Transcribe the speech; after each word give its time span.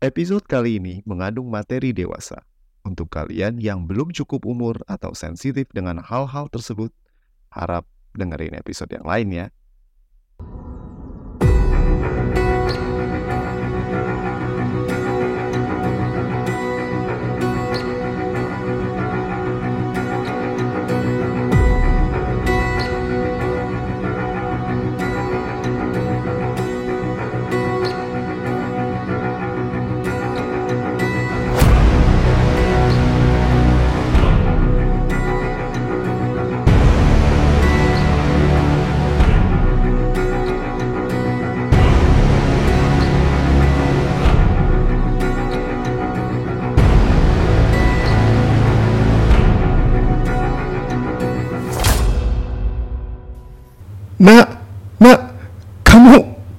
Episode 0.00 0.48
kali 0.48 0.80
ini 0.80 1.04
mengandung 1.04 1.52
materi 1.52 1.92
dewasa. 1.92 2.40
Untuk 2.88 3.12
kalian 3.12 3.60
yang 3.60 3.84
belum 3.84 4.16
cukup 4.16 4.48
umur 4.48 4.80
atau 4.88 5.12
sensitif 5.12 5.68
dengan 5.76 6.00
hal-hal 6.00 6.48
tersebut, 6.48 6.88
harap 7.52 7.84
dengerin 8.16 8.56
episode 8.56 8.88
yang 8.96 9.04
lain 9.04 9.28
ya. 9.28 9.46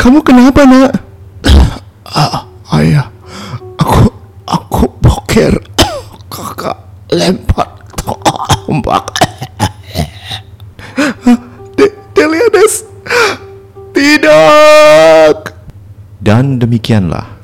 Kamu, 0.02 0.26
kenapa 0.26 0.66
nak? 0.66 0.94
Ah, 2.12 2.44
ayah, 2.76 3.08
aku, 3.80 4.12
aku 4.44 4.84
boker. 5.00 5.54
Kakak 6.34 6.76
lempar 7.08 7.70
tombak. 7.96 9.16
De 11.78 11.88
Deliades, 12.12 12.84
tidak. 13.96 15.56
Dan 16.20 16.60
demikianlah, 16.60 17.38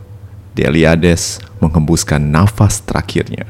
Deliades 0.51 1.39
menghembuskan 1.61 2.19
nafas 2.19 2.83
terakhirnya. 2.83 3.47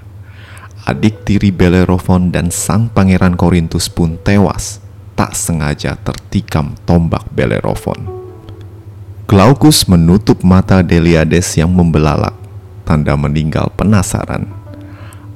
Adik 0.85 1.25
tiri 1.25 1.49
Bellerophon 1.49 2.29
dan 2.29 2.53
sang 2.53 2.93
pangeran 2.93 3.33
Korintus 3.33 3.89
pun 3.89 4.21
tewas, 4.21 4.83
tak 5.17 5.33
sengaja 5.33 5.97
tertikam 5.97 6.77
tombak 6.85 7.25
Bellerophon. 7.33 8.16
Glaucus 9.27 9.83
menutup 9.91 10.39
mata 10.39 10.79
Deliades 10.79 11.51
yang 11.59 11.75
membelalak, 11.75 12.31
tanda 12.87 13.11
meninggal 13.19 13.67
penasaran. 13.75 14.47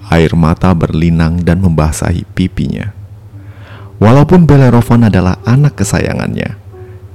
Air 0.08 0.32
mata 0.32 0.72
berlinang 0.72 1.44
dan 1.44 1.60
membasahi 1.60 2.24
pipinya. 2.32 2.96
Walaupun 4.00 4.48
Bellerophon 4.48 5.12
adalah 5.12 5.44
anak 5.44 5.84
kesayangannya, 5.84 6.56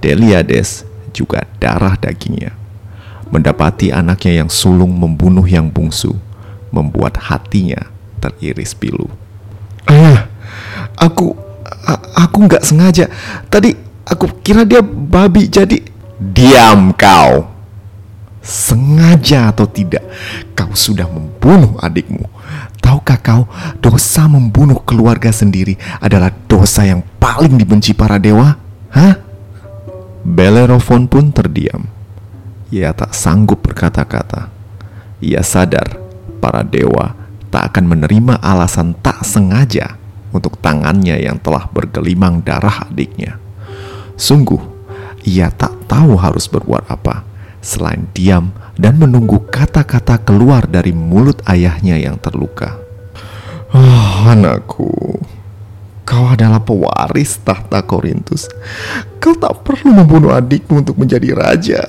Deliades 0.04 0.84
juga 1.16 1.48
darah 1.56 1.96
dagingnya. 1.96 2.52
Mendapati 3.32 3.88
anaknya 3.88 4.44
yang 4.44 4.52
sulung 4.52 4.92
membunuh 4.92 5.48
yang 5.48 5.72
bungsu, 5.72 6.12
membuat 6.68 7.16
hatinya 7.16 7.88
teriris 8.20 8.76
pilu. 8.76 9.08
Ayah, 9.88 10.28
aku, 11.00 11.32
aku 12.20 12.36
nggak 12.44 12.68
sengaja. 12.68 13.08
Tadi 13.48 13.72
aku 14.04 14.28
kira 14.44 14.68
dia 14.68 14.84
babi 14.84 15.48
jadi. 15.48 15.95
Diam 16.16 16.96
kau! 16.96 17.52
Sengaja 18.46 19.50
atau 19.50 19.66
tidak, 19.66 20.06
kau 20.54 20.70
sudah 20.70 21.10
membunuh 21.10 21.76
adikmu. 21.82 22.30
Tahukah 22.78 23.18
kau, 23.18 23.42
dosa 23.82 24.30
membunuh 24.30 24.78
keluarga 24.86 25.34
sendiri 25.34 25.74
adalah 25.98 26.30
dosa 26.46 26.86
yang 26.86 27.02
paling 27.18 27.58
dibenci 27.58 27.90
para 27.90 28.22
dewa? 28.22 28.54
Hah? 28.94 29.18
Bellerophon 30.22 31.10
pun 31.10 31.34
terdiam. 31.34 31.90
Ia 32.70 32.94
tak 32.94 33.10
sanggup 33.10 33.66
berkata-kata. 33.66 34.46
Ia 35.18 35.42
sadar 35.42 35.98
para 36.38 36.62
dewa 36.62 37.18
tak 37.50 37.74
akan 37.74 37.98
menerima 37.98 38.38
alasan 38.44 38.94
tak 39.02 39.26
sengaja 39.26 39.98
untuk 40.30 40.60
tangannya 40.60 41.18
yang 41.18 41.40
telah 41.40 41.66
bergelimang 41.72 42.44
darah 42.44 42.86
adiknya. 42.86 43.40
Sungguh, 44.14 44.75
ia 45.26 45.50
tak 45.50 45.74
tahu 45.90 46.14
harus 46.14 46.46
berbuat 46.46 46.86
apa 46.86 47.26
selain 47.58 48.06
diam 48.14 48.54
dan 48.78 48.94
menunggu 49.02 49.42
kata-kata 49.50 50.22
keluar 50.22 50.70
dari 50.70 50.94
mulut 50.94 51.42
ayahnya 51.50 51.98
yang 51.98 52.14
terluka. 52.22 52.78
Oh, 53.74 54.30
anakku, 54.30 55.18
kau 56.06 56.24
adalah 56.30 56.62
pewaris 56.62 57.42
tahta 57.42 57.82
Korintus. 57.82 58.46
Kau 59.18 59.34
tak 59.34 59.66
perlu 59.66 59.90
membunuh 59.90 60.30
adikmu 60.30 60.86
untuk 60.86 60.96
menjadi 61.02 61.34
raja. 61.34 61.82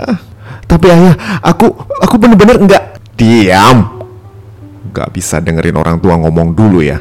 Tapi 0.65 0.85
ayah, 0.89 1.15
aku 1.45 1.69
aku 2.01 2.15
benar-benar 2.17 2.57
enggak 2.57 2.83
diam. 3.13 4.01
Gak 4.89 5.13
bisa 5.13 5.37
dengerin 5.37 5.77
orang 5.77 6.01
tua 6.01 6.17
ngomong 6.17 6.57
dulu 6.57 6.81
ya. 6.81 6.97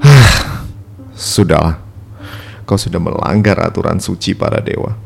Ah, 0.00 0.64
Sudahlah, 1.12 1.78
kau 2.64 2.80
sudah 2.80 2.98
melanggar 2.98 3.60
aturan 3.60 4.00
suci 4.00 4.32
para 4.32 4.58
dewa. 4.64 5.03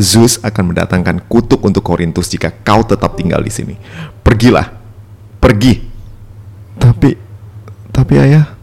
Zeus 0.00 0.40
akan 0.40 0.72
mendatangkan 0.72 1.24
kutuk 1.28 1.64
untuk 1.64 1.84
Korintus 1.84 2.32
jika 2.32 2.52
kau 2.52 2.84
tetap 2.84 3.16
tinggal 3.16 3.40
di 3.44 3.52
sini. 3.52 3.74
Pergilah, 4.24 4.72
pergi. 5.40 5.84
Tapi, 6.76 7.10
tapi 7.92 8.14
ayah, 8.20 8.56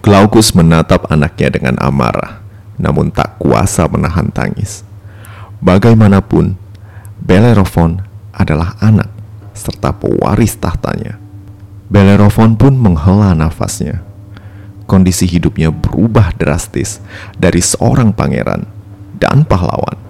Glaucus 0.00 0.56
menatap 0.56 1.12
anaknya 1.12 1.52
dengan 1.52 1.76
amarah, 1.76 2.40
namun 2.80 3.12
tak 3.12 3.36
kuasa 3.36 3.84
menahan 3.84 4.32
tangis. 4.32 4.80
Bagaimanapun, 5.60 6.56
Bellerophon 7.20 8.00
adalah 8.32 8.80
anak 8.80 9.12
serta 9.52 9.92
pewaris 9.92 10.56
tahtanya. 10.56 11.20
Bellerophon 11.92 12.56
pun 12.56 12.80
menghela 12.80 13.36
nafasnya. 13.36 14.00
Kondisi 14.88 15.28
hidupnya 15.28 15.68
berubah 15.68 16.32
drastis 16.32 16.98
dari 17.36 17.60
seorang 17.60 18.16
pangeran 18.16 18.64
dan 19.20 19.44
pahlawan. 19.44 20.09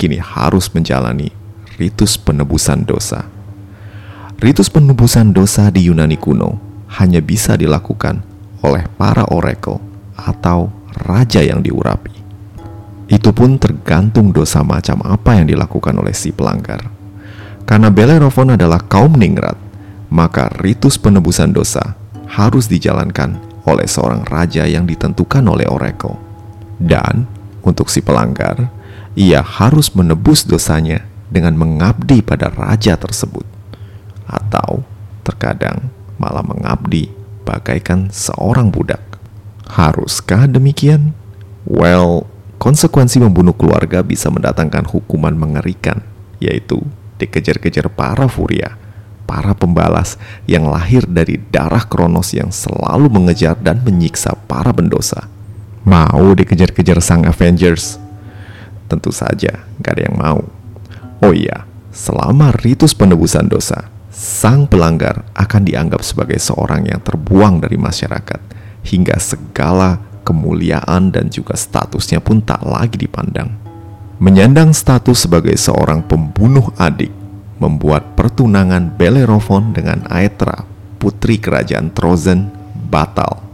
Kini 0.00 0.16
harus 0.16 0.72
menjalani 0.72 1.28
ritus 1.76 2.16
penebusan 2.16 2.88
dosa. 2.88 3.28
Ritus 4.40 4.72
penebusan 4.72 5.36
dosa 5.36 5.68
di 5.68 5.92
Yunani 5.92 6.16
kuno 6.16 6.56
hanya 6.96 7.20
bisa 7.20 7.52
dilakukan 7.52 8.24
oleh 8.64 8.88
para 8.96 9.28
oracle 9.28 9.76
atau 10.16 10.72
raja 11.04 11.44
yang 11.44 11.60
diurapi. 11.60 12.16
Itu 13.12 13.36
pun 13.36 13.60
tergantung 13.60 14.32
dosa 14.32 14.64
macam 14.64 15.04
apa 15.04 15.36
yang 15.36 15.52
dilakukan 15.52 15.92
oleh 15.92 16.16
si 16.16 16.32
pelanggar. 16.32 16.80
Karena 17.68 17.92
Bellerophon 17.92 18.56
adalah 18.56 18.80
kaum 18.88 19.20
ningrat, 19.20 19.60
maka 20.08 20.48
ritus 20.64 20.96
penebusan 20.96 21.52
dosa 21.52 21.92
harus 22.24 22.72
dijalankan 22.72 23.36
oleh 23.68 23.84
seorang 23.84 24.24
raja 24.24 24.64
yang 24.64 24.88
ditentukan 24.88 25.44
oleh 25.44 25.68
oracle. 25.68 26.16
Dan 26.80 27.28
untuk 27.60 27.92
si 27.92 28.00
pelanggar, 28.00 28.79
ia 29.18 29.42
harus 29.42 29.90
menebus 29.94 30.46
dosanya 30.46 31.06
dengan 31.30 31.54
mengabdi 31.58 32.22
pada 32.22 32.50
raja 32.50 32.94
tersebut. 32.98 33.46
Atau 34.26 34.86
terkadang 35.26 35.90
malah 36.18 36.44
mengabdi 36.44 37.10
bagaikan 37.46 38.12
seorang 38.12 38.70
budak. 38.70 39.02
Haruskah 39.70 40.50
demikian? 40.50 41.14
Well, 41.66 42.26
konsekuensi 42.58 43.22
membunuh 43.22 43.54
keluarga 43.54 44.02
bisa 44.02 44.28
mendatangkan 44.28 44.90
hukuman 44.90 45.34
mengerikan, 45.34 46.02
yaitu 46.42 46.82
dikejar-kejar 47.22 47.86
para 47.92 48.26
furia, 48.26 48.74
para 49.30 49.54
pembalas 49.54 50.18
yang 50.50 50.66
lahir 50.66 51.06
dari 51.06 51.38
darah 51.38 51.86
Kronos 51.86 52.34
yang 52.34 52.50
selalu 52.50 53.06
mengejar 53.06 53.54
dan 53.58 53.82
menyiksa 53.86 54.34
para 54.50 54.74
pendosa. 54.74 55.30
Mau 55.86 56.34
dikejar-kejar 56.34 56.98
sang 56.98 57.24
Avengers? 57.24 58.09
Tentu 58.90 59.14
saja, 59.14 59.62
gak 59.78 59.92
ada 59.94 60.02
yang 60.10 60.18
mau. 60.18 60.42
Oh 61.22 61.30
iya, 61.30 61.62
selama 61.94 62.50
ritus 62.58 62.90
penebusan 62.90 63.46
dosa, 63.46 63.86
sang 64.10 64.66
pelanggar 64.66 65.22
akan 65.38 65.62
dianggap 65.62 66.02
sebagai 66.02 66.42
seorang 66.42 66.90
yang 66.90 66.98
terbuang 66.98 67.62
dari 67.62 67.78
masyarakat, 67.78 68.40
hingga 68.82 69.14
segala 69.22 70.02
kemuliaan 70.26 71.14
dan 71.14 71.30
juga 71.30 71.54
statusnya 71.54 72.18
pun 72.18 72.42
tak 72.42 72.66
lagi 72.66 72.98
dipandang. 72.98 73.54
Menyandang 74.18 74.74
status 74.74 75.24
sebagai 75.24 75.54
seorang 75.54 76.04
pembunuh 76.04 76.74
adik 76.76 77.14
membuat 77.60 78.16
pertunangan 78.16 78.88
Bellerophon 78.96 79.76
dengan 79.76 80.02
Aetra, 80.08 80.64
putri 80.96 81.36
kerajaan 81.36 81.92
Trozen, 81.92 82.48
batal. 82.88 83.49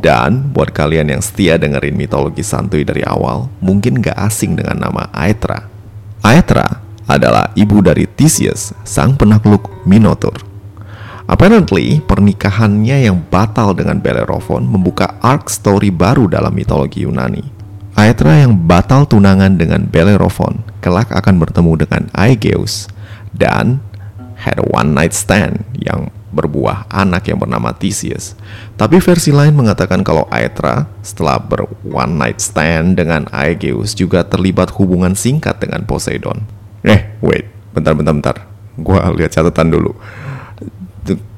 Dan 0.00 0.48
buat 0.56 0.72
kalian 0.72 1.12
yang 1.12 1.20
setia 1.20 1.60
dengerin 1.60 1.92
mitologi 1.92 2.40
santuy 2.40 2.88
dari 2.88 3.04
awal, 3.04 3.52
mungkin 3.60 4.00
gak 4.00 4.16
asing 4.16 4.56
dengan 4.56 4.80
nama 4.80 5.12
Aetra. 5.12 5.68
Aetra 6.24 6.80
adalah 7.04 7.52
ibu 7.52 7.84
dari 7.84 8.08
Theseus, 8.08 8.72
sang 8.80 9.20
penakluk 9.20 9.68
Minotaur. 9.84 10.40
Apparently, 11.28 12.00
pernikahannya 12.00 13.06
yang 13.06 13.22
batal 13.28 13.76
dengan 13.76 14.00
Bellerophon 14.00 14.66
membuka 14.66 15.20
arc 15.22 15.52
story 15.52 15.92
baru 15.92 16.26
dalam 16.26 16.50
mitologi 16.50 17.06
Yunani. 17.06 17.44
Aethra 17.94 18.40
yang 18.40 18.56
batal 18.66 19.04
tunangan 19.04 19.60
dengan 19.60 19.84
Bellerophon 19.84 20.64
kelak 20.80 21.12
akan 21.12 21.36
bertemu 21.38 21.86
dengan 21.86 22.02
Aegeus 22.16 22.88
dan 23.36 23.84
had 24.40 24.56
a 24.56 24.66
one 24.66 24.96
night 24.96 25.12
stand 25.12 25.62
yang 25.76 26.08
berbuah 26.30 26.86
anak 26.90 27.26
yang 27.30 27.42
bernama 27.42 27.74
Theseus. 27.74 28.38
Tapi 28.78 29.02
versi 29.02 29.34
lain 29.34 29.54
mengatakan 29.54 30.06
kalau 30.06 30.30
Aethra 30.30 30.86
setelah 31.02 31.42
ber 31.42 31.66
one 31.84 32.16
night 32.16 32.38
stand 32.38 32.96
dengan 32.96 33.26
Aegeus 33.34 33.92
juga 33.98 34.22
terlibat 34.24 34.70
hubungan 34.78 35.18
singkat 35.18 35.58
dengan 35.58 35.84
Poseidon. 35.84 36.46
Eh, 36.86 37.18
wait, 37.20 37.50
bentar, 37.74 37.92
bentar, 37.92 38.14
bentar. 38.14 38.36
Gua 38.80 39.10
lihat 39.12 39.34
catatan 39.36 39.68
dulu. 39.68 39.92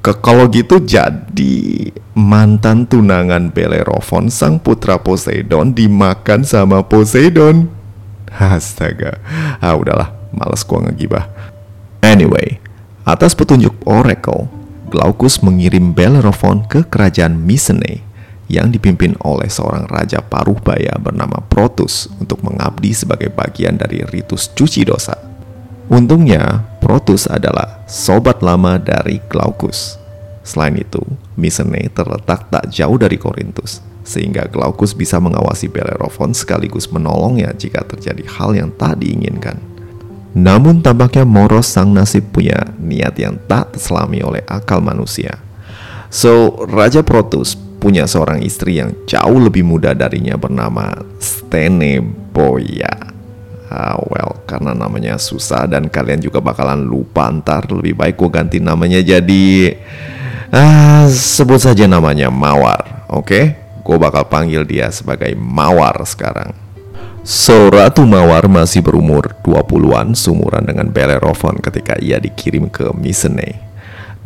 Kalau 0.03 0.45
gitu 0.51 0.83
jadi 0.83 1.89
mantan 2.13 2.85
tunangan 2.85 3.49
Bellerophon 3.49 4.29
sang 4.29 4.61
putra 4.61 5.01
Poseidon 5.01 5.73
dimakan 5.73 6.45
sama 6.45 6.85
Poseidon. 6.85 7.67
Astaga, 8.33 9.17
ah 9.57 9.73
udahlah, 9.73 10.13
males 10.33 10.61
gua 10.65 10.85
ngegibah. 10.85 11.25
Anyway, 12.03 12.59
atas 13.07 13.31
petunjuk 13.33 13.73
Oracle, 13.87 14.51
Glaucus 14.93 15.41
mengirim 15.41 15.89
Bellerophon 15.89 16.69
ke 16.69 16.85
kerajaan 16.85 17.33
Mycenae 17.33 18.05
yang 18.45 18.69
dipimpin 18.69 19.17
oleh 19.25 19.49
seorang 19.49 19.89
raja 19.89 20.21
paruh 20.21 20.61
baya 20.61 20.93
bernama 21.01 21.41
Protus 21.49 22.05
untuk 22.21 22.45
mengabdi 22.45 22.93
sebagai 22.93 23.33
bagian 23.33 23.73
dari 23.73 24.05
ritus 24.05 24.53
cuci 24.53 24.85
dosa. 24.85 25.17
Untungnya, 25.89 26.61
Protus 26.77 27.25
adalah 27.25 27.81
sobat 27.89 28.45
lama 28.45 28.77
dari 28.77 29.17
Glaucus. 29.33 29.97
Selain 30.45 30.77
itu, 30.77 31.01
Mycenae 31.41 31.89
terletak 31.89 32.53
tak 32.53 32.69
jauh 32.69 33.01
dari 33.01 33.17
Korintus, 33.17 33.81
sehingga 34.05 34.45
Glaucus 34.45 34.93
bisa 34.93 35.17
mengawasi 35.17 35.73
Bellerophon 35.73 36.37
sekaligus 36.37 36.85
menolongnya 36.93 37.49
jika 37.57 37.81
terjadi 37.81 38.21
hal 38.37 38.53
yang 38.53 38.69
tak 38.69 39.01
diinginkan. 39.01 39.72
Namun 40.33 40.81
tampaknya 40.81 41.29
Moros 41.29 41.69
sang 41.69 41.93
nasib 41.93 42.33
punya 42.33 42.73
niat 42.81 43.13
yang 43.21 43.37
tak 43.45 43.77
terselami 43.77 44.25
oleh 44.25 44.41
akal 44.49 44.81
manusia. 44.81 45.37
So, 46.09 46.65
Raja 46.69 47.05
Protus 47.05 47.53
punya 47.77 48.09
seorang 48.09 48.41
istri 48.41 48.81
yang 48.81 48.93
jauh 49.05 49.37
lebih 49.37 49.61
muda 49.61 49.93
darinya 49.93 50.33
bernama 50.37 50.93
Steneboya. 51.21 53.13
Ah, 53.73 53.97
well, 53.97 54.45
karena 54.45 54.77
namanya 54.77 55.17
susah 55.17 55.65
dan 55.65 55.89
kalian 55.89 56.21
juga 56.21 56.37
bakalan 56.37 56.85
lupa 56.85 57.25
ntar 57.41 57.65
lebih 57.73 57.97
baik 57.97 58.21
gue 58.21 58.29
ganti 58.29 58.57
namanya 58.61 59.01
jadi 59.01 59.73
ah, 60.53 61.09
sebut 61.09 61.57
saja 61.57 61.89
namanya 61.89 62.29
Mawar, 62.29 63.09
oke? 63.09 63.25
Okay? 63.25 63.45
Gue 63.81 63.97
bakal 63.97 64.29
panggil 64.29 64.63
dia 64.63 64.93
sebagai 64.93 65.33
Mawar 65.35 65.97
sekarang. 66.05 66.62
So, 67.23 67.71
Ratu 67.71 68.03
Mawar 68.03 68.51
masih 68.51 68.83
berumur 68.83 69.31
20-an 69.47 70.11
sumuran 70.11 70.67
dengan 70.67 70.91
Bellerophon 70.91 71.55
ketika 71.63 71.95
ia 72.03 72.19
dikirim 72.19 72.67
ke 72.67 72.91
Mycenae. 72.91 73.63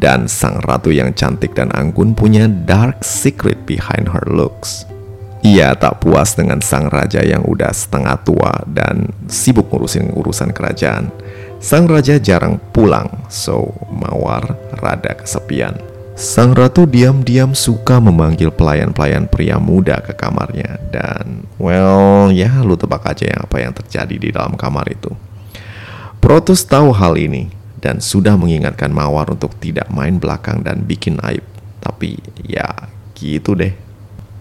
Dan 0.01 0.25
sang 0.25 0.57
ratu 0.65 0.89
yang 0.89 1.13
cantik 1.13 1.53
dan 1.53 1.69
anggun 1.77 2.17
punya 2.17 2.49
dark 2.49 3.05
secret 3.05 3.69
behind 3.69 4.09
her 4.09 4.25
looks. 4.25 4.89
Ia 5.45 5.77
tak 5.77 6.01
puas 6.01 6.33
dengan 6.33 6.57
sang 6.65 6.89
raja 6.89 7.21
yang 7.21 7.45
udah 7.45 7.69
setengah 7.69 8.17
tua 8.25 8.65
dan 8.65 9.13
sibuk 9.29 9.69
ngurusin 9.69 10.17
urusan 10.17 10.49
kerajaan. 10.49 11.13
Sang 11.61 11.85
raja 11.85 12.17
jarang 12.17 12.57
pulang, 12.73 13.29
so 13.29 13.77
Mawar 13.93 14.57
rada 14.73 15.13
kesepian. 15.13 15.96
Sang 16.17 16.57
ratu 16.57 16.89
diam-diam 16.89 17.53
suka 17.53 18.01
memanggil 18.01 18.49
pelayan-pelayan 18.49 19.29
pria 19.29 19.61
muda 19.61 20.01
ke 20.01 20.17
kamarnya 20.17 20.81
dan 20.89 21.45
well 21.61 22.33
ya 22.33 22.65
lu 22.65 22.73
tebak 22.73 23.05
aja 23.05 23.29
yang 23.29 23.45
apa 23.45 23.61
yang 23.61 23.69
terjadi 23.69 24.15
di 24.17 24.29
dalam 24.33 24.57
kamar 24.57 24.89
itu. 24.89 25.13
Protus 26.17 26.65
tahu 26.65 26.89
hal 26.89 27.21
ini 27.21 27.53
dan 27.77 28.01
sudah 28.01 28.33
mengingatkan 28.33 28.89
Mawar 28.89 29.29
untuk 29.29 29.61
tidak 29.61 29.93
main 29.93 30.17
belakang 30.17 30.65
dan 30.65 30.89
bikin 30.89 31.21
aib. 31.21 31.45
Tapi 31.85 32.17
ya 32.49 32.89
gitu 33.13 33.53
deh. 33.53 33.77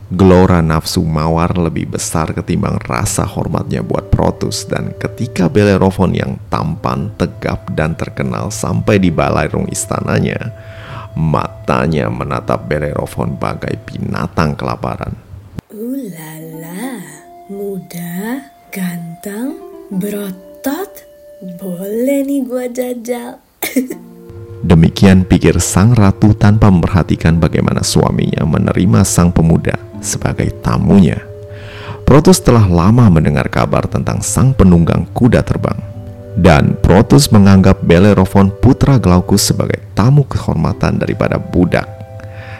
Gelora 0.08 0.64
nafsu 0.64 1.04
Mawar 1.04 1.60
lebih 1.60 1.92
besar 1.92 2.32
ketimbang 2.32 2.80
rasa 2.88 3.28
hormatnya 3.28 3.84
buat 3.84 4.08
Protus 4.08 4.64
dan 4.64 4.96
ketika 4.96 5.52
Bellerophon 5.52 6.16
yang 6.16 6.40
tampan, 6.48 7.12
tegap, 7.20 7.68
dan 7.76 7.92
terkenal 8.00 8.48
sampai 8.48 8.96
di 8.96 9.12
balairung 9.12 9.68
istananya, 9.68 10.56
Matanya 11.16 12.12
menatap 12.12 12.68
Bellerophon 12.68 13.40
bagai 13.40 13.80
binatang 13.88 14.52
kelaparan. 14.52 15.16
Ulala, 15.72 17.00
muda, 17.48 18.44
ganteng, 18.68 19.56
berotot, 19.88 20.92
boleh 21.56 22.20
nih 22.20 22.44
gua 22.44 22.68
jajal. 22.68 23.40
Demikian 24.68 25.24
pikir 25.24 25.56
sang 25.56 25.96
ratu 25.96 26.36
tanpa 26.36 26.68
memperhatikan 26.68 27.40
bagaimana 27.40 27.80
suaminya 27.80 28.44
menerima 28.44 29.00
sang 29.08 29.32
pemuda 29.32 29.80
sebagai 30.04 30.52
tamunya. 30.60 31.16
Protus 32.04 32.44
telah 32.44 32.68
lama 32.68 33.08
mendengar 33.08 33.48
kabar 33.48 33.88
tentang 33.88 34.20
sang 34.20 34.52
penunggang 34.52 35.08
kuda 35.16 35.40
terbang 35.40 35.95
dan 36.36 36.76
Protus 36.84 37.32
menganggap 37.32 37.80
Bellerophon 37.80 38.52
putra 38.60 39.00
Glaucus 39.00 39.50
sebagai 39.50 39.80
tamu 39.96 40.28
kehormatan 40.28 41.00
daripada 41.00 41.40
budak. 41.40 41.88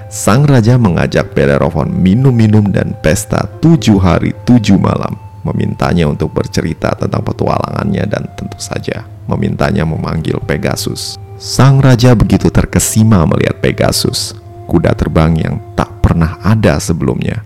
Sang 0.08 0.48
raja 0.48 0.80
mengajak 0.80 1.36
Bellerophon 1.36 1.92
minum-minum 1.92 2.72
dan 2.72 2.96
pesta 3.04 3.44
tujuh 3.60 4.00
hari 4.00 4.32
tujuh 4.48 4.80
malam, 4.80 5.12
memintanya 5.44 6.08
untuk 6.08 6.32
bercerita 6.32 6.96
tentang 6.96 7.20
petualangannya 7.20 8.04
dan 8.08 8.24
tentu 8.34 8.56
saja 8.56 9.04
memintanya 9.28 9.84
memanggil 9.84 10.40
Pegasus. 10.40 11.20
Sang 11.36 11.84
raja 11.84 12.16
begitu 12.16 12.48
terkesima 12.48 13.28
melihat 13.28 13.60
Pegasus, 13.60 14.32
kuda 14.70 14.96
terbang 14.96 15.36
yang 15.36 15.54
tak 15.76 15.90
pernah 16.00 16.40
ada 16.40 16.80
sebelumnya 16.80 17.44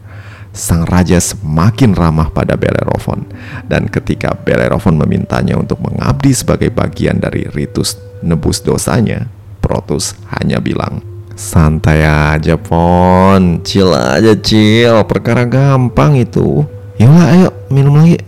sang 0.51 0.83
raja 0.83 1.23
semakin 1.23 1.95
ramah 1.95 2.29
pada 2.35 2.59
Bellerophon 2.59 3.27
dan 3.71 3.87
ketika 3.87 4.35
Bellerophon 4.35 4.99
memintanya 4.99 5.55
untuk 5.55 5.79
mengabdi 5.79 6.35
sebagai 6.35 6.75
bagian 6.75 7.23
dari 7.23 7.47
ritus 7.51 7.97
nebus 8.21 8.61
dosanya, 8.61 9.31
Protus 9.61 10.17
hanya 10.41 10.59
bilang, 10.59 11.05
"Santai 11.37 12.03
aja, 12.03 12.57
Pon. 12.57 13.61
Chill 13.63 13.93
aja, 13.93 14.33
chill. 14.35 15.05
Perkara 15.05 15.45
gampang 15.45 16.17
itu. 16.17 16.65
Yolah, 16.97 17.27
ayo 17.37 17.49
minum 17.69 18.01
lagi." 18.01 18.19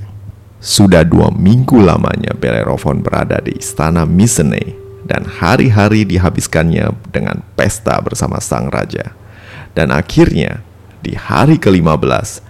Sudah 0.63 1.03
dua 1.03 1.35
minggu 1.35 1.83
lamanya 1.83 2.39
Bellerophon 2.39 3.03
berada 3.03 3.43
di 3.43 3.59
istana 3.59 4.07
Mycenae 4.07 4.79
dan 5.03 5.27
hari-hari 5.27 6.07
dihabiskannya 6.07 6.95
dengan 7.11 7.43
pesta 7.59 7.99
bersama 7.99 8.39
sang 8.39 8.71
raja. 8.71 9.11
Dan 9.75 9.91
akhirnya 9.91 10.63
di 11.03 11.19
hari 11.19 11.59
ke-15, 11.59 12.41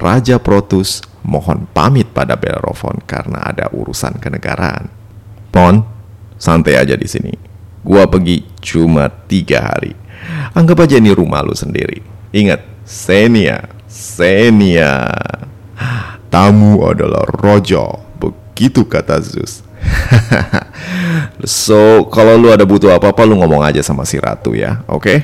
Raja 0.00 0.40
Protus 0.40 1.04
mohon 1.24 1.68
pamit 1.76 2.08
pada 2.16 2.40
Bellerophon 2.40 3.04
karena 3.04 3.44
ada 3.44 3.68
urusan 3.68 4.16
kenegaraan. 4.16 4.88
Pon, 5.52 5.84
santai 6.40 6.80
aja 6.80 6.96
di 6.96 7.04
sini. 7.04 7.32
Gua 7.84 8.08
pergi 8.08 8.44
cuma 8.64 9.08
tiga 9.08 9.72
hari. 9.72 9.92
Anggap 10.56 10.88
aja 10.88 10.96
ini 10.96 11.12
rumah 11.12 11.44
lu 11.44 11.52
sendiri. 11.52 12.00
Ingat, 12.32 12.64
Senia, 12.84 13.68
Senia. 13.88 15.08
Tamu 16.28 16.84
adalah 16.84 17.24
rojo, 17.24 18.04
begitu 18.20 18.84
kata 18.84 19.20
Zeus. 19.24 19.64
so, 21.44 22.04
kalau 22.12 22.36
lu 22.36 22.52
ada 22.52 22.68
butuh 22.68 22.92
apa-apa, 22.92 23.24
lu 23.24 23.40
ngomong 23.40 23.64
aja 23.64 23.80
sama 23.80 24.04
si 24.04 24.20
ratu 24.20 24.52
ya, 24.52 24.84
oke? 24.84 25.00
Okay? 25.00 25.18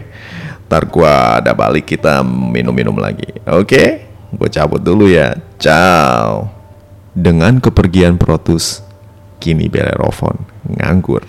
Ntar 0.67 0.89
gua 0.89 1.39
ada 1.43 1.53
balik 1.53 1.93
kita 1.93 2.25
minum-minum 2.25 2.97
lagi. 2.97 3.29
Oke? 3.45 3.69
Okay? 3.69 3.89
Gue 4.35 4.51
cabut 4.51 4.83
dulu 4.83 5.07
ya. 5.07 5.39
Ciao. 5.63 6.51
Dengan 7.15 7.63
kepergian 7.63 8.19
Protus, 8.19 8.83
kini 9.39 9.71
Bellerophon 9.71 10.43
nganggur. 10.67 11.23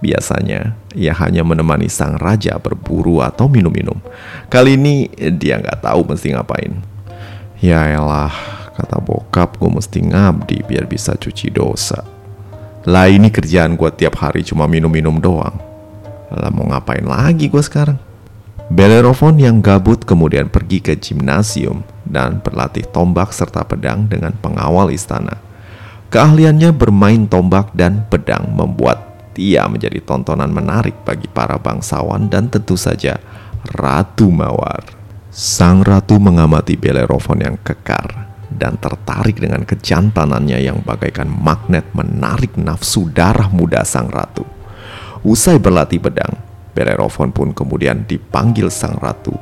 Biasanya 0.00 0.74
ia 0.96 1.12
hanya 1.14 1.44
menemani 1.44 1.86
sang 1.86 2.16
raja 2.16 2.56
berburu 2.56 3.20
atau 3.20 3.46
minum-minum. 3.46 4.00
Kali 4.48 4.74
ini 4.80 5.06
dia 5.36 5.60
nggak 5.60 5.84
tahu 5.84 6.08
mesti 6.08 6.32
ngapain. 6.32 6.74
Ya 7.62 7.86
elah, 7.86 8.32
kata 8.74 8.98
bokap 8.98 9.60
gue 9.60 9.70
mesti 9.70 10.02
ngabdi 10.02 10.66
biar 10.66 10.88
bisa 10.88 11.14
cuci 11.14 11.52
dosa. 11.54 12.02
Lah 12.88 13.06
ini 13.06 13.30
kerjaan 13.30 13.78
gue 13.78 13.90
tiap 13.94 14.18
hari 14.18 14.42
cuma 14.42 14.66
minum-minum 14.66 15.22
doang. 15.22 15.54
Lah 16.32 16.50
mau 16.50 16.66
ngapain 16.66 17.04
lagi 17.06 17.46
gue 17.46 17.62
sekarang? 17.62 18.11
Bellerophon 18.72 19.36
yang 19.36 19.60
gabut 19.60 20.00
kemudian 20.00 20.48
pergi 20.48 20.80
ke 20.80 20.96
gimnasium 20.96 21.84
dan 22.08 22.40
berlatih 22.40 22.88
tombak 22.88 23.28
serta 23.28 23.68
pedang 23.68 24.08
dengan 24.08 24.32
pengawal 24.32 24.88
istana. 24.88 25.36
Keahliannya 26.08 26.72
bermain 26.72 27.28
tombak 27.28 27.76
dan 27.76 28.08
pedang 28.08 28.48
membuat 28.48 29.28
dia 29.36 29.68
menjadi 29.68 30.00
tontonan 30.00 30.48
menarik 30.48 30.96
bagi 31.04 31.28
para 31.28 31.60
bangsawan 31.60 32.32
dan 32.32 32.48
tentu 32.48 32.72
saja 32.80 33.20
Ratu 33.76 34.32
Mawar. 34.32 34.88
Sang 35.28 35.84
ratu 35.84 36.16
mengamati 36.16 36.72
Bellerophon 36.80 37.44
yang 37.44 37.60
kekar 37.60 38.32
dan 38.48 38.80
tertarik 38.80 39.36
dengan 39.36 39.68
kejantanannya 39.68 40.64
yang 40.64 40.80
bagaikan 40.80 41.28
magnet 41.28 41.92
menarik 41.92 42.56
nafsu 42.56 43.12
darah 43.12 43.52
muda 43.52 43.84
sang 43.84 44.08
ratu. 44.08 44.48
Usai 45.20 45.60
berlatih 45.60 46.00
pedang, 46.00 46.51
Bellerophon 46.72 47.30
pun 47.32 47.52
kemudian 47.52 48.08
dipanggil 48.08 48.72
sang 48.72 48.96
ratu 48.96 49.36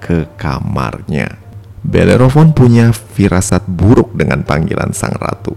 ke 0.00 0.28
kamarnya. 0.36 1.44
Bellerophon 1.84 2.56
punya 2.56 2.96
firasat 2.96 3.68
buruk 3.68 4.16
dengan 4.16 4.40
panggilan 4.40 4.96
sang 4.96 5.12
ratu. 5.20 5.52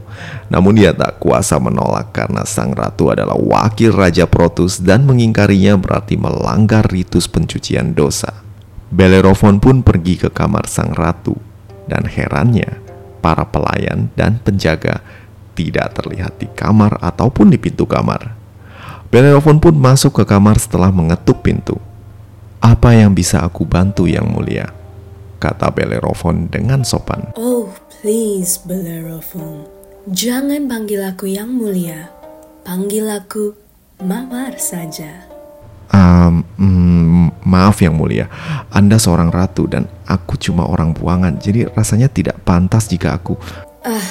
Namun 0.52 0.76
dia 0.76 0.92
tak 0.92 1.24
kuasa 1.24 1.56
menolak 1.56 2.12
karena 2.12 2.44
sang 2.44 2.76
ratu 2.76 3.16
adalah 3.16 3.40
wakil 3.40 3.96
Raja 3.96 4.28
Protus 4.28 4.84
dan 4.84 5.08
mengingkarinya 5.08 5.80
berarti 5.80 6.20
melanggar 6.20 6.84
ritus 6.92 7.32
pencucian 7.32 7.96
dosa. 7.96 8.44
Bellerophon 8.92 9.64
pun 9.64 9.84
pergi 9.84 10.20
ke 10.20 10.28
kamar 10.28 10.68
sang 10.68 10.92
ratu 10.92 11.36
dan 11.88 12.04
herannya 12.08 12.80
para 13.24 13.48
pelayan 13.48 14.12
dan 14.20 14.40
penjaga 14.44 15.00
tidak 15.56 15.96
terlihat 15.96 16.38
di 16.38 16.48
kamar 16.52 17.00
ataupun 17.00 17.52
di 17.52 17.58
pintu 17.58 17.88
kamar. 17.88 18.37
Bellerophon 19.08 19.64
pun 19.64 19.76
masuk 19.78 20.22
ke 20.22 20.24
kamar 20.28 20.60
setelah 20.60 20.92
mengetuk 20.92 21.40
pintu. 21.46 21.80
Apa 22.60 22.98
yang 22.98 23.16
bisa 23.16 23.40
aku 23.44 23.64
bantu 23.64 24.10
yang 24.10 24.28
mulia? 24.28 24.78
kata 25.38 25.70
Bellerophon 25.70 26.50
dengan 26.50 26.82
sopan. 26.82 27.32
Oh, 27.38 27.72
please, 28.02 28.58
Bellerophon. 28.66 29.70
Jangan 30.10 30.66
panggil 30.66 31.06
aku 31.06 31.30
yang 31.30 31.54
mulia. 31.54 32.10
Panggil 32.66 33.08
aku 33.08 33.54
Mawar 33.98 34.54
saja. 34.62 35.26
Um, 35.90 36.46
mm, 36.60 37.42
maaf 37.50 37.82
yang 37.82 37.98
mulia, 37.98 38.30
Anda 38.70 39.02
seorang 39.02 39.34
ratu 39.34 39.66
dan 39.66 39.90
aku 40.06 40.38
cuma 40.38 40.70
orang 40.70 40.94
buangan, 40.94 41.42
jadi 41.42 41.66
rasanya 41.74 42.06
tidak 42.06 42.38
pantas 42.46 42.92
jika 42.94 43.18
aku... 43.18 43.34
Ah, 43.82 44.06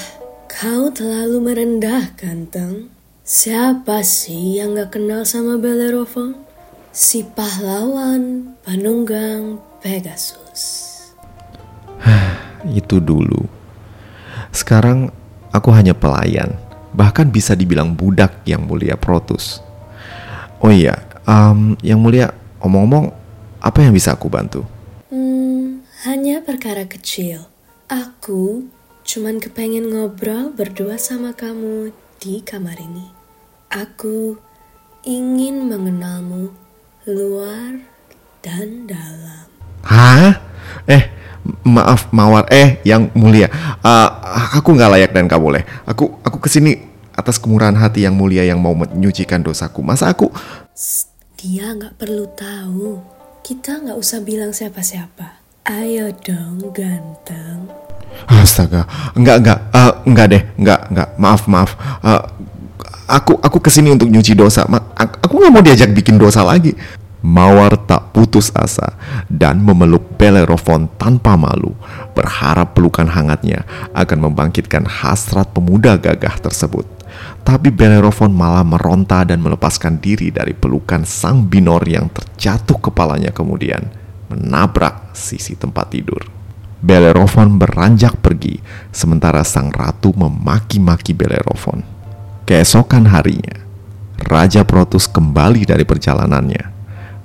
kau 0.50 0.90
terlalu 0.90 1.38
merendah, 1.38 2.16
ganteng. 2.18 2.95
Siapa 3.26 4.06
sih 4.06 4.62
yang 4.62 4.78
gak 4.78 4.95
kenal 4.95 5.26
sama 5.26 5.59
Bellerophon? 5.59 6.38
Si 6.95 7.26
pahlawan 7.26 8.54
penunggang 8.62 9.59
Pegasus. 9.83 10.62
Itu 12.78 13.02
dulu. 13.02 13.50
Sekarang 14.54 15.11
aku 15.50 15.75
hanya 15.75 15.90
pelayan, 15.90 16.54
bahkan 16.95 17.26
bisa 17.26 17.59
dibilang 17.59 17.99
budak 17.99 18.47
yang 18.47 18.62
mulia 18.62 18.95
Protus. 18.95 19.59
Oh 20.62 20.71
iya, 20.71 20.95
um, 21.26 21.75
yang 21.83 21.99
mulia, 21.99 22.30
omong-omong, 22.62 23.11
apa 23.59 23.83
yang 23.83 23.90
bisa 23.90 24.14
aku 24.14 24.30
bantu? 24.30 24.62
Hmm, 25.11 25.83
hanya 26.06 26.47
perkara 26.47 26.87
kecil. 26.87 27.50
Aku 27.90 28.71
cuman 29.02 29.42
kepengen 29.42 29.90
ngobrol 29.90 30.54
berdua 30.54 30.95
sama 30.95 31.35
kamu 31.35 31.90
di 32.23 32.38
kamar 32.47 32.78
ini. 32.78 33.15
Aku 33.76 34.40
ingin 35.04 35.68
mengenalmu 35.68 36.49
luar 37.04 37.76
dan 38.40 38.88
dalam. 38.88 39.45
Hah? 39.85 40.40
Eh, 40.88 41.04
maaf 41.61 42.09
mawar. 42.09 42.49
Eh 42.49 42.80
yang 42.88 43.12
mulia. 43.12 43.52
Uh, 43.85 44.09
aku 44.56 44.73
nggak 44.73 44.97
layak 44.97 45.12
dan 45.12 45.28
gak 45.28 45.45
boleh. 45.45 45.61
Aku 45.85 46.09
aku 46.25 46.40
ke 46.40 46.49
sini 46.49 46.88
atas 47.12 47.37
kemurahan 47.37 47.76
hati 47.76 48.09
yang 48.09 48.16
mulia 48.16 48.49
yang 48.49 48.64
mau 48.64 48.73
menyucikan 48.73 49.45
dosaku. 49.45 49.85
Masa 49.85 50.09
aku? 50.09 50.33
Dia 51.37 51.76
nggak 51.76 52.00
perlu 52.00 52.25
tahu. 52.33 53.04
Kita 53.45 53.85
nggak 53.85 54.00
usah 54.00 54.25
bilang 54.25 54.56
siapa-siapa. 54.56 55.45
Ayo 55.68 56.16
dong 56.25 56.73
ganteng. 56.73 57.68
Astaga. 58.25 58.88
Nggak 59.12 59.37
nggak. 59.45 59.59
Uh, 59.68 59.92
nggak 60.09 60.26
deh. 60.33 60.42
Nggak 60.64 60.80
nggak. 60.97 61.09
Maaf 61.21 61.45
maaf. 61.45 61.76
Uh, 62.00 62.25
aku 63.06 63.38
aku 63.38 63.59
ke 63.62 63.71
sini 63.71 63.92
untuk 63.95 64.11
nyuci 64.11 64.35
dosa 64.35 64.66
aku 64.97 65.33
nggak 65.37 65.52
mau 65.52 65.62
diajak 65.62 65.95
bikin 65.95 66.18
dosa 66.21 66.42
lagi 66.42 66.75
Mawar 67.26 67.75
tak 67.90 68.14
putus 68.14 68.54
asa 68.54 68.95
dan 69.26 69.59
memeluk 69.59 70.14
Bellerophon 70.14 70.87
tanpa 70.95 71.35
malu, 71.35 71.75
berharap 72.14 72.78
pelukan 72.78 73.11
hangatnya 73.11 73.66
akan 73.99 74.30
membangkitkan 74.30 74.87
hasrat 74.87 75.50
pemuda 75.50 75.99
gagah 75.99 76.38
tersebut. 76.38 76.87
Tapi 77.42 77.75
Bellerophon 77.75 78.30
malah 78.30 78.62
meronta 78.62 79.26
dan 79.26 79.42
melepaskan 79.42 79.99
diri 79.99 80.30
dari 80.30 80.54
pelukan 80.54 81.02
sang 81.02 81.50
binor 81.50 81.83
yang 81.90 82.06
terjatuh 82.14 82.78
kepalanya 82.78 83.35
kemudian 83.35 83.90
menabrak 84.30 85.11
sisi 85.11 85.59
tempat 85.59 85.99
tidur. 85.99 86.23
Bellerophon 86.78 87.59
beranjak 87.59 88.23
pergi, 88.23 88.61
sementara 88.95 89.42
sang 89.42 89.75
ratu 89.75 90.14
memaki-maki 90.14 91.11
Bellerophon. 91.11 91.95
Keesokan 92.46 93.10
harinya, 93.10 93.58
Raja 94.22 94.62
Protus 94.62 95.10
kembali 95.10 95.66
dari 95.66 95.82
perjalanannya 95.82 96.70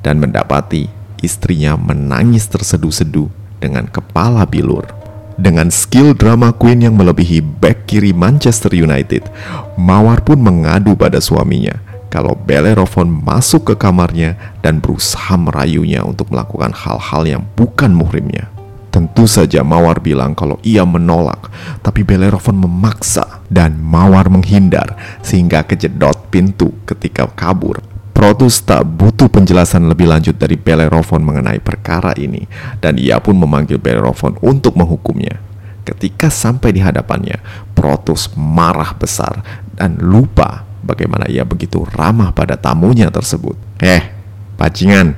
dan 0.01 0.17
mendapati 0.17 0.89
istrinya 1.21 1.77
menangis 1.77 2.49
terseduh-seduh 2.49 3.29
dengan 3.61 3.85
kepala 3.85 4.49
bilur. 4.49 4.89
Dengan 5.37 5.69
skill 5.69 6.17
drama 6.17 6.49
queen 6.49 6.89
yang 6.89 6.97
melebihi 6.97 7.37
back 7.61 7.85
kiri 7.85 8.17
Manchester 8.17 8.73
United, 8.73 9.29
Mawar 9.77 10.25
pun 10.25 10.41
mengadu 10.41 10.97
pada 10.97 11.21
suaminya 11.21 11.77
kalau 12.09 12.33
Bellerophon 12.33 13.13
masuk 13.13 13.69
ke 13.69 13.75
kamarnya 13.77 14.41
dan 14.65 14.81
berusaha 14.81 15.37
merayunya 15.37 16.01
untuk 16.01 16.33
melakukan 16.33 16.73
hal-hal 16.73 17.29
yang 17.29 17.45
bukan 17.53 17.93
muhrimnya. 17.93 18.49
Tentu 18.91 19.23
saja 19.23 19.63
Mawar 19.63 20.03
bilang 20.03 20.35
kalau 20.35 20.59
ia 20.67 20.83
menolak, 20.83 21.47
tapi 21.79 22.03
Bellerophon 22.03 22.59
memaksa 22.59 23.39
dan 23.47 23.79
Mawar 23.79 24.27
menghindar 24.27 24.99
sehingga 25.23 25.63
kejedot 25.63 26.27
pintu 26.27 26.75
ketika 26.83 27.25
kabur 27.31 27.79
Protus 28.21 28.61
tak 28.61 28.85
butuh 28.85 29.33
penjelasan 29.33 29.89
lebih 29.89 30.05
lanjut 30.05 30.37
dari 30.37 30.53
Bellerophon 30.53 31.25
mengenai 31.25 31.57
perkara 31.57 32.13
ini 32.21 32.45
dan 32.77 32.99
ia 33.01 33.17
pun 33.17 33.33
memanggil 33.33 33.81
Bellerophon 33.81 34.37
untuk 34.45 34.77
menghukumnya. 34.77 35.41
Ketika 35.81 36.29
sampai 36.29 36.69
di 36.69 36.85
hadapannya, 36.85 37.41
Protus 37.73 38.29
marah 38.37 38.93
besar 38.93 39.41
dan 39.73 39.97
lupa 39.97 40.61
bagaimana 40.85 41.25
ia 41.33 41.41
begitu 41.41 41.81
ramah 41.81 42.29
pada 42.29 42.61
tamunya 42.61 43.09
tersebut. 43.09 43.57
Eh, 43.81 44.13
pacingan, 44.53 45.17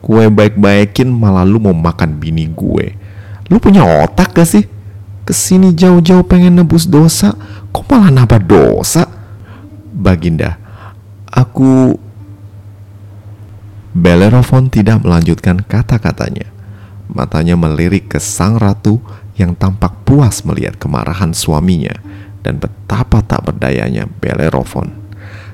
kue 0.00 0.26
baik-baikin 0.32 1.08
malah 1.12 1.44
lu 1.44 1.60
mau 1.60 1.76
makan 1.76 2.16
bini 2.16 2.48
gue. 2.48 2.96
Lu 3.52 3.60
punya 3.60 3.84
otak 3.84 4.32
gak 4.32 4.48
sih? 4.48 4.64
Ke 5.24 5.32
sini 5.36 5.76
jauh-jauh 5.76 6.24
pengen 6.26 6.58
nebus 6.58 6.88
dosa, 6.88 7.36
kok 7.70 7.86
malah 7.86 8.10
nambah 8.10 8.40
dosa? 8.42 9.06
Baginda, 9.94 10.56
aku 11.28 11.94
Bellerophon 13.90 14.70
tidak 14.70 15.02
melanjutkan 15.02 15.60
kata-katanya. 15.66 16.46
Matanya 17.10 17.58
melirik 17.58 18.14
ke 18.14 18.22
sang 18.22 18.54
ratu 18.54 19.02
yang 19.34 19.58
tampak 19.58 20.06
puas 20.06 20.46
melihat 20.46 20.78
kemarahan 20.78 21.34
suaminya 21.34 21.98
dan 22.46 22.62
betapa 22.62 23.18
tak 23.26 23.50
berdayanya 23.50 24.06
Bellerophon. 24.06 24.94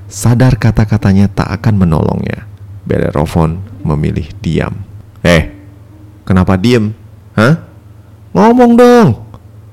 Sadar 0.07 0.61
kata-katanya 0.61 1.33
tak 1.33 1.49
akan 1.49 1.81
menolongnya. 1.81 2.45
Bellerophon 2.87 3.59
memilih 3.83 4.31
diam. 4.39 4.73
Eh, 5.27 5.51
kenapa 6.23 6.55
diem? 6.55 6.95
Hah? 7.35 7.59
Ngomong 8.31 8.73
dong. 8.79 9.09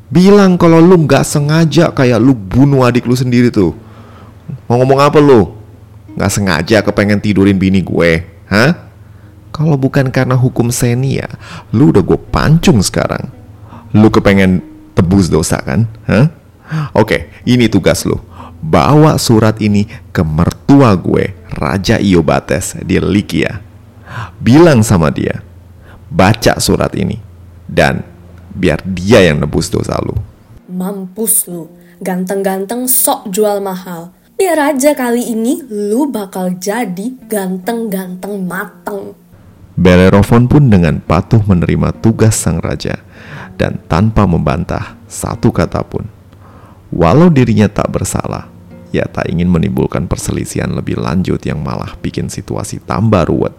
Bilang 0.10 0.58
kalau 0.58 0.82
lu 0.82 1.06
gak 1.06 1.26
sengaja 1.26 1.94
kayak 1.94 2.22
lu 2.22 2.34
bunuh 2.34 2.86
adik 2.86 3.06
lu 3.06 3.14
sendiri 3.14 3.54
tuh. 3.54 3.74
Mau 4.66 4.82
ngomong 4.82 5.00
apa 5.02 5.22
lu? 5.22 5.54
Gak 6.18 6.34
sengaja 6.34 6.82
kepengen 6.82 7.22
tidurin 7.22 7.58
bini 7.58 7.82
gue. 7.82 8.26
Hah? 8.50 8.90
Kalau 9.54 9.78
bukan 9.78 10.10
karena 10.10 10.34
hukum 10.34 10.74
seni 10.74 11.22
ya, 11.22 11.30
lu 11.70 11.94
udah 11.94 12.02
gue 12.02 12.18
pancung 12.34 12.82
sekarang. 12.82 13.30
Lu 13.94 14.10
kepengen 14.10 14.66
tebus 14.98 15.30
dosa 15.30 15.62
kan? 15.62 15.86
Hah? 16.10 16.30
Oke, 16.98 17.30
ini 17.46 17.70
tugas 17.70 18.02
lu. 18.06 18.18
Bawa 18.64 19.20
surat 19.20 19.60
ini 19.60 19.84
ke 20.16 20.24
mertua 20.24 20.96
gue, 20.96 21.36
Raja 21.52 22.00
Iobates 22.00 22.80
di 22.80 22.96
Likia. 22.96 23.60
Bilang 24.40 24.88
sama 24.88 25.12
dia, 25.12 25.44
baca 26.08 26.56
surat 26.64 26.96
ini. 26.96 27.20
Dan 27.68 28.00
biar 28.56 28.80
dia 28.88 29.20
yang 29.20 29.44
nebus 29.44 29.68
dosa 29.68 30.00
lu. 30.00 30.16
Mampus 30.72 31.52
lu, 31.52 31.68
ganteng-ganteng 32.00 32.88
sok 32.88 33.36
jual 33.36 33.60
mahal. 33.60 34.16
Biar 34.40 34.74
aja 34.74 34.96
kali 34.96 35.36
ini 35.36 35.60
lu 35.68 36.08
bakal 36.08 36.56
jadi 36.56 37.20
ganteng-ganteng 37.28 38.48
mateng. 38.48 39.12
Bellerophon 39.76 40.48
pun 40.48 40.72
dengan 40.72 41.04
patuh 41.04 41.44
menerima 41.44 41.98
tugas 42.00 42.40
sang 42.40 42.64
raja 42.64 43.02
dan 43.60 43.82
tanpa 43.90 44.24
membantah 44.24 44.96
satu 45.10 45.50
kata 45.50 45.82
pun. 45.84 46.06
Walau 46.94 47.34
dirinya 47.34 47.66
tak 47.66 47.90
bersalah, 47.90 48.53
ia 48.94 49.10
tak 49.10 49.26
ingin 49.26 49.50
menimbulkan 49.50 50.06
perselisihan 50.06 50.70
lebih 50.70 51.02
lanjut 51.02 51.42
yang 51.42 51.58
malah 51.66 51.98
bikin 51.98 52.30
situasi 52.30 52.78
tambah 52.78 53.26
ruwet. 53.26 53.58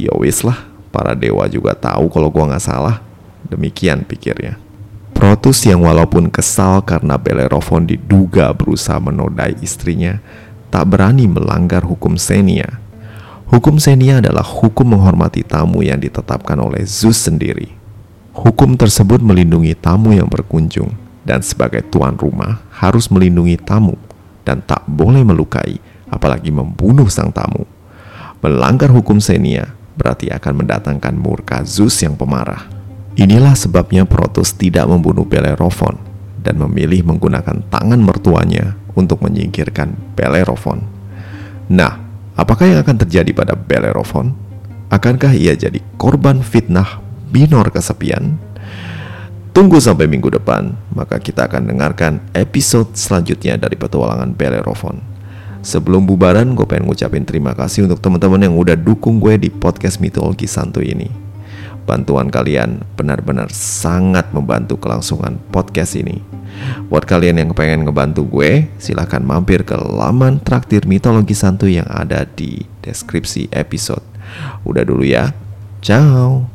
Ya 0.00 0.16
wis 0.16 0.40
lah, 0.40 0.64
para 0.88 1.12
dewa 1.12 1.44
juga 1.52 1.76
tahu 1.76 2.08
kalau 2.08 2.32
gua 2.32 2.48
nggak 2.48 2.64
salah. 2.64 3.04
Demikian 3.44 4.08
pikirnya. 4.08 4.56
Protus 5.12 5.68
yang 5.68 5.84
walaupun 5.84 6.32
kesal 6.32 6.80
karena 6.80 7.20
Bellerophon 7.20 7.84
diduga 7.84 8.48
berusaha 8.56 8.96
menodai 8.96 9.52
istrinya, 9.60 10.16
tak 10.72 10.96
berani 10.96 11.28
melanggar 11.28 11.84
hukum 11.84 12.16
Senia. 12.16 12.80
Hukum 13.52 13.76
Senia 13.76 14.24
adalah 14.24 14.44
hukum 14.44 14.96
menghormati 14.96 15.44
tamu 15.44 15.84
yang 15.84 16.00
ditetapkan 16.00 16.56
oleh 16.56 16.88
Zeus 16.88 17.20
sendiri. 17.20 17.74
Hukum 18.32 18.78
tersebut 18.78 19.18
melindungi 19.18 19.74
tamu 19.74 20.14
yang 20.14 20.30
berkunjung, 20.30 20.94
dan 21.26 21.42
sebagai 21.44 21.82
tuan 21.90 22.14
rumah 22.14 22.62
harus 22.70 23.10
melindungi 23.10 23.58
tamu 23.58 23.98
dan 24.48 24.64
tak 24.64 24.88
boleh 24.88 25.20
melukai, 25.20 25.76
apalagi 26.08 26.48
membunuh 26.48 27.12
sang 27.12 27.28
tamu. 27.28 27.68
Melanggar 28.40 28.88
hukum 28.88 29.20
Senia 29.20 29.76
berarti 29.92 30.32
akan 30.32 30.64
mendatangkan 30.64 31.12
murka 31.20 31.60
Zeus 31.68 32.00
yang 32.00 32.16
pemarah. 32.16 32.64
Inilah 33.20 33.52
sebabnya 33.52 34.08
Protus 34.08 34.56
tidak 34.56 34.88
membunuh 34.88 35.28
Bellerophon 35.28 36.00
dan 36.40 36.56
memilih 36.56 37.04
menggunakan 37.04 37.66
tangan 37.68 38.00
mertuanya 38.00 38.78
untuk 38.96 39.20
menyingkirkan 39.20 40.16
Bellerophon. 40.16 40.86
Nah, 41.68 42.00
apakah 42.38 42.72
yang 42.72 42.80
akan 42.80 42.96
terjadi 43.04 43.36
pada 43.36 43.52
Bellerophon? 43.52 44.32
Akankah 44.88 45.36
ia 45.36 45.52
jadi 45.52 45.82
korban 46.00 46.40
fitnah 46.40 47.02
binor 47.28 47.68
kesepian? 47.68 48.40
Tunggu 49.58 49.82
sampai 49.82 50.06
minggu 50.06 50.30
depan, 50.30 50.70
maka 50.94 51.18
kita 51.18 51.50
akan 51.50 51.66
dengarkan 51.66 52.22
episode 52.30 52.94
selanjutnya 52.94 53.58
dari 53.58 53.74
petualangan 53.74 54.30
Bellerophon. 54.30 55.02
Sebelum 55.66 56.06
bubaran, 56.06 56.54
gue 56.54 56.62
pengen 56.62 56.86
ngucapin 56.86 57.26
terima 57.26 57.58
kasih 57.58 57.90
untuk 57.90 57.98
teman-teman 57.98 58.38
yang 58.38 58.54
udah 58.54 58.78
dukung 58.78 59.18
gue 59.18 59.34
di 59.34 59.50
podcast 59.50 59.98
mitologi 59.98 60.46
santuy 60.46 60.94
ini. 60.94 61.10
Bantuan 61.82 62.30
kalian 62.30 62.86
benar-benar 62.94 63.50
sangat 63.50 64.30
membantu 64.30 64.78
kelangsungan 64.78 65.42
podcast 65.50 65.98
ini. 65.98 66.22
Buat 66.86 67.10
kalian 67.10 67.42
yang 67.42 67.50
pengen 67.50 67.82
ngebantu 67.82 68.30
gue, 68.30 68.70
silahkan 68.78 69.26
mampir 69.26 69.66
ke 69.66 69.74
laman 69.74 70.38
traktir 70.38 70.86
mitologi 70.86 71.34
santuy 71.34 71.82
yang 71.82 71.90
ada 71.90 72.22
di 72.30 72.62
deskripsi 72.86 73.50
episode. 73.50 74.06
Udah 74.62 74.86
dulu 74.86 75.02
ya, 75.02 75.34
ciao. 75.82 76.46